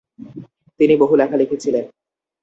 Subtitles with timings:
[0.79, 1.85] তিনি বহু লেখা লিখেছিলেন।